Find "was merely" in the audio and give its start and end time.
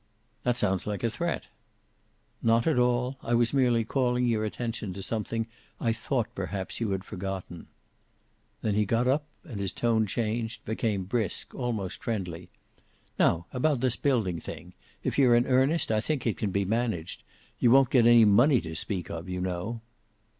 3.35-3.83